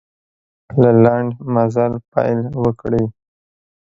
[0.81, 3.05] له لنډ مزله پیل وکړئ.